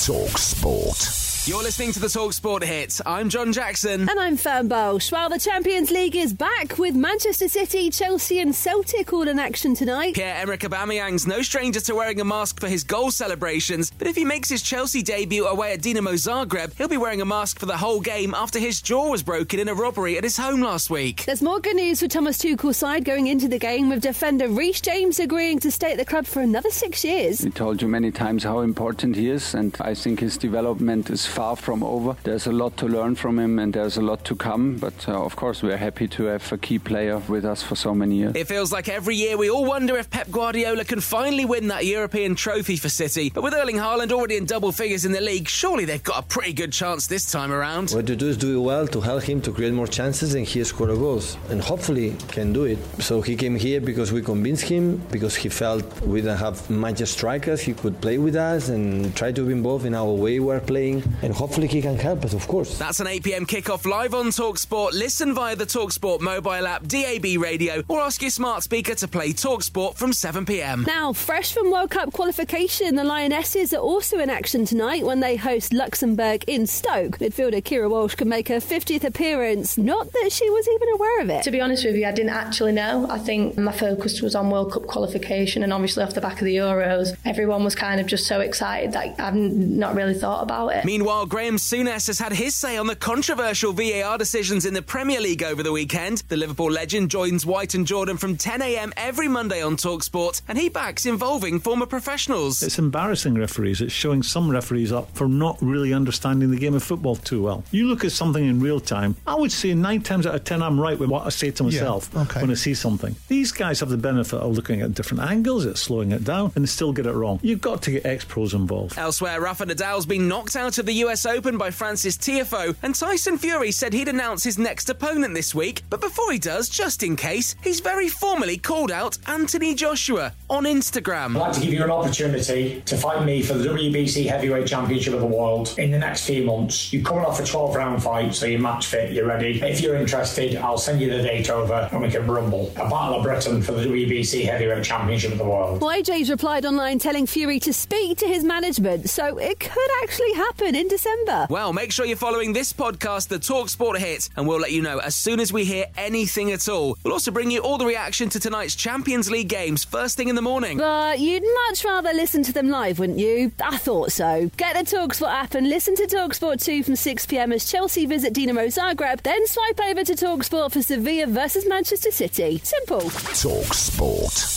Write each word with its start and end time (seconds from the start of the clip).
Talk 0.00 0.38
Sport. 0.38 1.29
You're 1.46 1.62
listening 1.62 1.92
to 1.92 2.00
the 2.00 2.06
Talksport 2.06 2.62
hits. 2.62 3.00
I'm 3.06 3.30
John 3.30 3.50
Jackson. 3.54 4.02
And 4.10 4.20
I'm 4.20 4.36
Fern 4.36 4.68
Bosch. 4.68 5.10
While 5.10 5.30
the 5.30 5.38
Champions 5.38 5.90
League 5.90 6.14
is 6.14 6.34
back 6.34 6.76
with 6.76 6.94
Manchester 6.94 7.48
City, 7.48 7.88
Chelsea, 7.88 8.40
and 8.40 8.54
Celtic 8.54 9.10
all 9.14 9.26
in 9.26 9.38
action 9.38 9.74
tonight. 9.74 10.16
Pierre-Emerick 10.16 10.60
Aubameyang's 10.60 11.26
no 11.26 11.40
stranger 11.40 11.80
to 11.80 11.94
wearing 11.94 12.20
a 12.20 12.26
mask 12.26 12.60
for 12.60 12.68
his 12.68 12.84
goal 12.84 13.10
celebrations, 13.10 13.90
but 13.96 14.06
if 14.06 14.16
he 14.16 14.24
makes 14.24 14.50
his 14.50 14.60
Chelsea 14.60 15.00
debut 15.02 15.46
away 15.46 15.72
at 15.72 15.80
Dinamo 15.80 16.12
Zagreb, 16.12 16.76
he'll 16.76 16.88
be 16.88 16.98
wearing 16.98 17.22
a 17.22 17.24
mask 17.24 17.58
for 17.58 17.64
the 17.64 17.78
whole 17.78 18.00
game 18.00 18.34
after 18.34 18.58
his 18.58 18.82
jaw 18.82 19.10
was 19.10 19.22
broken 19.22 19.58
in 19.58 19.68
a 19.68 19.74
robbery 19.74 20.18
at 20.18 20.24
his 20.24 20.36
home 20.36 20.60
last 20.60 20.90
week. 20.90 21.24
There's 21.24 21.42
more 21.42 21.58
good 21.58 21.76
news 21.76 22.00
for 22.00 22.06
Thomas 22.06 22.36
Tuchel's 22.36 22.76
side 22.76 23.06
going 23.06 23.28
into 23.28 23.48
the 23.48 23.58
game 23.58 23.88
with 23.88 24.02
defender 24.02 24.48
Reece 24.50 24.82
James 24.82 25.18
agreeing 25.18 25.58
to 25.60 25.70
stay 25.70 25.92
at 25.92 25.96
the 25.96 26.04
club 26.04 26.26
for 26.26 26.42
another 26.42 26.70
six 26.70 27.02
years. 27.02 27.40
We 27.42 27.50
told 27.50 27.80
you 27.80 27.88
many 27.88 28.10
times 28.10 28.44
how 28.44 28.60
important 28.60 29.16
he 29.16 29.30
is, 29.30 29.54
and 29.54 29.74
I 29.80 29.94
think 29.94 30.20
his 30.20 30.36
development 30.36 31.08
is 31.08 31.29
far 31.30 31.56
from 31.56 31.82
over. 31.82 32.16
There's 32.24 32.46
a 32.46 32.52
lot 32.52 32.76
to 32.78 32.86
learn 32.86 33.14
from 33.14 33.38
him 33.38 33.58
and 33.58 33.72
there's 33.72 33.96
a 33.96 34.02
lot 34.02 34.24
to 34.24 34.36
come, 34.36 34.76
but 34.76 35.08
uh, 35.08 35.24
of 35.24 35.36
course 35.36 35.62
we're 35.62 35.76
happy 35.76 36.08
to 36.08 36.24
have 36.24 36.52
a 36.52 36.58
key 36.58 36.78
player 36.78 37.18
with 37.28 37.44
us 37.44 37.62
for 37.62 37.76
so 37.76 37.94
many 37.94 38.16
years. 38.16 38.34
It 38.34 38.48
feels 38.48 38.72
like 38.72 38.88
every 38.88 39.16
year 39.16 39.36
we 39.36 39.48
all 39.50 39.64
wonder 39.64 39.96
if 39.96 40.10
Pep 40.10 40.30
Guardiola 40.30 40.84
can 40.84 41.00
finally 41.00 41.44
win 41.44 41.68
that 41.68 41.86
European 41.86 42.34
trophy 42.34 42.76
for 42.76 42.88
City, 42.88 43.30
but 43.32 43.42
with 43.42 43.54
Erling 43.54 43.76
Haaland 43.76 44.12
already 44.12 44.36
in 44.36 44.44
double 44.44 44.72
figures 44.72 45.04
in 45.04 45.12
the 45.12 45.20
league, 45.20 45.48
surely 45.48 45.84
they've 45.84 46.02
got 46.02 46.24
a 46.24 46.26
pretty 46.26 46.52
good 46.52 46.72
chance 46.72 47.06
this 47.06 47.30
time 47.30 47.52
around. 47.52 47.90
What 47.92 48.06
to 48.08 48.16
do 48.16 48.28
is 48.28 48.36
do 48.36 48.58
it 48.58 48.62
well 48.62 48.86
to 48.88 49.00
help 49.00 49.22
him 49.22 49.40
to 49.42 49.52
create 49.52 49.72
more 49.72 49.86
chances 49.86 50.34
and 50.34 50.44
he 50.46 50.62
score 50.64 50.88
goals 50.88 51.36
and 51.50 51.60
hopefully 51.60 52.16
can 52.28 52.52
do 52.52 52.64
it. 52.64 52.78
So 53.00 53.20
he 53.22 53.36
came 53.36 53.56
here 53.56 53.80
because 53.80 54.12
we 54.12 54.22
convinced 54.22 54.64
him, 54.64 54.96
because 55.10 55.36
he 55.36 55.48
felt 55.48 55.84
we 56.02 56.20
didn't 56.20 56.38
have 56.38 56.68
much 56.68 56.98
strikers, 57.06 57.60
he 57.60 57.74
could 57.74 58.00
play 58.00 58.18
with 58.18 58.36
us 58.36 58.68
and 58.68 59.14
try 59.16 59.32
to 59.32 59.46
be 59.46 59.52
involved 59.52 59.86
in 59.86 59.94
our 59.94 60.10
way 60.10 60.40
we're 60.40 60.60
playing 60.60 61.02
and 61.22 61.32
hopefully 61.34 61.60
hopefully 61.60 61.66
he 61.66 61.82
can 61.82 61.98
help 61.98 62.24
us, 62.24 62.32
of 62.32 62.46
course. 62.46 62.78
That's 62.78 63.00
an 63.00 63.06
8 63.06 63.24
pm 63.24 63.46
kickoff 63.46 63.84
live 63.84 64.14
on 64.14 64.26
Talksport. 64.26 64.92
Listen 64.92 65.34
via 65.34 65.56
the 65.56 65.66
Talksport 65.66 66.20
mobile 66.20 66.66
app, 66.66 66.86
DAB 66.86 67.24
radio, 67.38 67.82
or 67.88 68.00
ask 68.00 68.22
your 68.22 68.30
smart 68.30 68.62
speaker 68.62 68.94
to 68.94 69.08
play 69.08 69.32
Talksport 69.32 69.96
from 69.96 70.12
7 70.12 70.46
pm. 70.46 70.84
Now, 70.86 71.12
fresh 71.12 71.52
from 71.52 71.70
World 71.70 71.90
Cup 71.90 72.12
qualification, 72.12 72.94
the 72.94 73.04
Lionesses 73.04 73.74
are 73.74 73.80
also 73.80 74.18
in 74.18 74.30
action 74.30 74.64
tonight 74.64 75.04
when 75.04 75.20
they 75.20 75.36
host 75.36 75.72
Luxembourg 75.72 76.44
in 76.46 76.66
Stoke. 76.66 77.18
Midfielder 77.18 77.62
Keira 77.62 77.90
Walsh 77.90 78.14
can 78.14 78.28
make 78.28 78.48
her 78.48 78.60
50th 78.60 79.04
appearance. 79.04 79.76
Not 79.76 80.12
that 80.12 80.30
she 80.32 80.48
was 80.48 80.68
even 80.68 80.88
aware 80.94 81.20
of 81.20 81.30
it. 81.30 81.42
To 81.42 81.50
be 81.50 81.60
honest 81.60 81.84
with 81.84 81.96
you, 81.96 82.06
I 82.06 82.12
didn't 82.12 82.30
actually 82.30 82.72
know. 82.72 83.06
I 83.10 83.18
think 83.18 83.58
my 83.58 83.72
focus 83.72 84.22
was 84.22 84.34
on 84.34 84.50
World 84.50 84.72
Cup 84.72 84.86
qualification, 84.86 85.62
and 85.62 85.72
obviously 85.72 86.04
off 86.04 86.14
the 86.14 86.20
back 86.20 86.40
of 86.40 86.44
the 86.44 86.56
Euros, 86.56 87.16
everyone 87.24 87.64
was 87.64 87.74
kind 87.74 88.00
of 88.00 88.06
just 88.06 88.26
so 88.26 88.40
excited 88.40 88.92
that 88.92 89.20
I've 89.20 89.34
not 89.34 89.94
really 89.94 90.14
thought 90.14 90.42
about 90.42 90.68
it. 90.68 90.84
Meanwhile, 90.84 91.09
Graham 91.10 91.56
Souness 91.56 92.06
has 92.06 92.20
had 92.20 92.32
his 92.32 92.54
say 92.54 92.76
on 92.76 92.86
the 92.86 92.94
controversial 92.94 93.72
VAR 93.72 94.16
decisions 94.16 94.64
in 94.64 94.74
the 94.74 94.80
Premier 94.80 95.20
League 95.20 95.42
over 95.42 95.60
the 95.60 95.72
weekend. 95.72 96.18
The 96.28 96.36
Liverpool 96.36 96.70
legend 96.70 97.10
joins 97.10 97.44
White 97.44 97.74
and 97.74 97.84
Jordan 97.84 98.16
from 98.16 98.36
10am 98.36 98.92
every 98.96 99.26
Monday 99.26 99.60
on 99.60 99.76
Talksport, 99.76 100.40
and 100.46 100.56
he 100.56 100.68
backs 100.68 101.06
involving 101.06 101.58
former 101.58 101.84
professionals. 101.84 102.62
It's 102.62 102.78
embarrassing 102.78 103.34
referees. 103.34 103.80
It's 103.80 103.92
showing 103.92 104.22
some 104.22 104.48
referees 104.48 104.92
up 104.92 105.12
for 105.16 105.26
not 105.28 105.58
really 105.60 105.92
understanding 105.92 106.52
the 106.52 106.56
game 106.56 106.74
of 106.74 106.82
football 106.84 107.16
too 107.16 107.42
well. 107.42 107.64
You 107.72 107.88
look 107.88 108.04
at 108.04 108.12
something 108.12 108.44
in 108.46 108.60
real 108.60 108.78
time, 108.78 109.16
I 109.26 109.34
would 109.34 109.50
say 109.50 109.74
nine 109.74 110.02
times 110.02 110.26
out 110.28 110.36
of 110.36 110.44
ten 110.44 110.62
I'm 110.62 110.78
right 110.80 110.98
with 110.98 111.10
what 111.10 111.26
I 111.26 111.30
say 111.30 111.50
to 111.50 111.64
myself 111.64 112.08
Yeah, 112.14 112.22
okay. 112.22 112.40
when 112.40 112.52
I 112.52 112.54
see 112.54 112.72
something. 112.74 113.16
These 113.26 113.50
guys 113.50 113.80
have 113.80 113.88
the 113.88 113.96
benefit 113.98 114.38
of 114.38 114.52
looking 114.54 114.80
at 114.80 114.94
different 114.94 115.24
angles, 115.24 115.66
at 115.66 115.76
slowing 115.76 116.12
it 116.12 116.22
down, 116.22 116.52
and 116.54 116.68
still 116.68 116.92
get 116.92 117.06
it 117.06 117.12
wrong. 117.12 117.40
You've 117.42 117.60
got 117.60 117.82
to 117.82 117.90
get 117.90 118.06
ex 118.06 118.24
pros 118.24 118.54
involved. 118.54 118.96
Elsewhere, 118.96 119.40
Rafa 119.40 119.66
Nadal's 119.66 120.06
been 120.06 120.28
knocked 120.28 120.54
out 120.54 120.78
of 120.78 120.86
the 120.86 120.99
US 121.00 121.26
Open 121.26 121.58
by 121.58 121.70
Frances 121.70 122.16
Tiafoe, 122.16 122.76
and 122.82 122.94
Tyson 122.94 123.38
Fury 123.38 123.70
said 123.70 123.92
he'd 123.92 124.08
announce 124.08 124.44
his 124.44 124.58
next 124.58 124.88
opponent 124.90 125.34
this 125.34 125.54
week. 125.54 125.82
But 125.88 126.00
before 126.00 126.30
he 126.32 126.38
does, 126.38 126.68
just 126.68 127.02
in 127.02 127.16
case, 127.16 127.54
he's 127.62 127.80
very 127.80 128.08
formally 128.08 128.56
called 128.56 128.90
out 128.90 129.18
Anthony 129.26 129.74
Joshua 129.74 130.34
on 130.48 130.64
Instagram. 130.64 131.36
I'd 131.36 131.40
like 131.40 131.52
to 131.54 131.60
give 131.60 131.72
you 131.72 131.84
an 131.84 131.90
opportunity 131.90 132.82
to 132.84 132.96
fight 132.96 133.24
me 133.24 133.42
for 133.42 133.54
the 133.54 133.68
WBC 133.68 134.26
Heavyweight 134.26 134.66
Championship 134.66 135.14
of 135.14 135.20
the 135.20 135.26
World 135.26 135.74
in 135.78 135.90
the 135.90 135.98
next 135.98 136.26
few 136.26 136.44
months. 136.44 136.92
You're 136.92 137.04
coming 137.04 137.24
off 137.24 137.40
a 137.40 137.44
12 137.44 137.74
round 137.74 138.02
fight, 138.02 138.34
so 138.34 138.46
you're 138.46 138.60
match 138.60 138.86
fit, 138.86 139.12
you're 139.12 139.26
ready. 139.26 139.60
If 139.62 139.80
you're 139.80 139.96
interested, 139.96 140.56
I'll 140.56 140.78
send 140.78 141.00
you 141.00 141.10
the 141.10 141.22
date 141.22 141.48
over 141.48 141.88
and 141.92 142.02
we 142.02 142.10
can 142.10 142.26
rumble. 142.26 142.70
A 142.76 142.88
Battle 142.88 143.14
of 143.14 143.22
Britain 143.22 143.62
for 143.62 143.72
the 143.72 143.86
WBC 143.86 144.44
Heavyweight 144.44 144.84
Championship 144.84 145.32
of 145.32 145.38
the 145.38 145.44
World. 145.44 145.80
Well, 145.80 145.96
AJ's 145.98 146.30
replied 146.30 146.66
online 146.66 146.98
telling 146.98 147.26
Fury 147.26 147.58
to 147.60 147.72
speak 147.72 148.18
to 148.18 148.26
his 148.26 148.44
management, 148.44 149.08
so 149.08 149.38
it 149.38 149.60
could 149.60 149.90
actually 150.02 150.32
happen 150.34 150.74
in 150.74 150.88
December. 150.90 151.46
Well, 151.48 151.72
make 151.72 151.92
sure 151.92 152.04
you're 152.04 152.16
following 152.16 152.52
this 152.52 152.72
podcast, 152.74 153.28
the 153.28 153.38
Talk 153.38 153.60
Talksport 153.60 153.98
Hit, 153.98 154.28
and 154.36 154.48
we'll 154.48 154.58
let 154.58 154.72
you 154.72 154.80
know 154.80 154.98
as 154.98 155.14
soon 155.14 155.38
as 155.38 155.52
we 155.52 155.64
hear 155.64 155.86
anything 155.96 156.50
at 156.50 156.68
all. 156.68 156.96
We'll 157.04 157.12
also 157.12 157.30
bring 157.30 157.50
you 157.50 157.60
all 157.60 157.78
the 157.78 157.86
reaction 157.86 158.28
to 158.30 158.40
tonight's 158.40 158.74
Champions 158.74 159.30
League 159.30 159.48
games 159.48 159.84
first 159.84 160.16
thing 160.16 160.28
in 160.28 160.34
the 160.34 160.42
morning. 160.42 160.78
But 160.78 161.18
you'd 161.18 161.44
much 161.68 161.84
rather 161.84 162.12
listen 162.12 162.42
to 162.44 162.52
them 162.52 162.68
live, 162.70 162.98
wouldn't 162.98 163.18
you? 163.18 163.52
I 163.62 163.76
thought 163.76 164.12
so. 164.12 164.50
Get 164.56 164.76
the 164.76 164.96
Talksport 164.96 165.30
app 165.30 165.54
and 165.54 165.68
listen 165.68 165.94
to 165.96 166.06
Talksport 166.06 166.62
2 166.64 166.82
from 166.82 166.94
6pm 166.94 167.54
as 167.54 167.70
Chelsea 167.70 168.06
visit 168.06 168.34
Dinamo 168.34 168.66
Zagreb, 168.66 169.22
then 169.22 169.46
swipe 169.46 169.80
over 169.80 170.04
to 170.04 170.14
Talksport 170.14 170.72
for 170.72 170.82
Sevilla 170.82 171.26
versus 171.26 171.66
Manchester 171.68 172.10
City. 172.10 172.58
Simple. 172.64 173.00
Talk 173.10 173.74
Sport. 173.74 174.56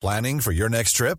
Planning 0.00 0.40
for 0.40 0.52
your 0.52 0.68
next 0.68 0.92
trip? 0.92 1.18